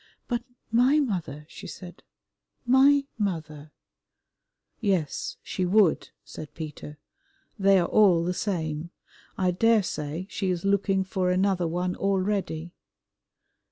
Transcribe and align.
"But 0.27 0.41
my 0.71 0.99
mother," 0.99 1.45
she 1.47 1.67
said, 1.67 2.01
"my 2.65 3.05
mother" 3.19 3.71
"Yes, 4.79 5.37
she 5.43 5.63
would," 5.63 6.09
said 6.23 6.55
Peter, 6.55 6.97
"they 7.59 7.77
are 7.77 7.87
all 7.87 8.23
the 8.23 8.33
same. 8.33 8.89
I 9.37 9.51
daresay 9.51 10.25
she 10.27 10.49
is 10.49 10.65
looking 10.65 11.03
for 11.03 11.29
another 11.29 11.67
one 11.67 11.95
already." 11.95 12.73